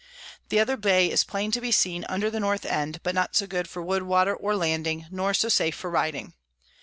[0.49, 3.45] The other Bay is plain to be seen under the North end, but not so
[3.45, 6.33] good for Wood, Water, or Landing, nor so safe for riding.